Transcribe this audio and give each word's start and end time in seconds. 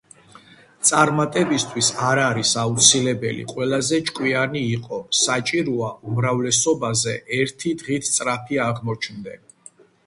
წარმატებისთვის 0.89 1.89
არ 2.07 2.21
არის 2.21 2.53
აუცილებელი 2.61 3.45
ყველაზე 3.51 4.01
ჭკვიანი 4.09 4.65
იყო, 4.71 5.01
საჭიროა, 5.21 5.93
უმრავლესობაზე 6.13 7.17
ერთი 7.43 7.77
დღით 7.85 8.11
სწრაფი 8.13 8.63
აღმოჩნდე. 8.73 9.41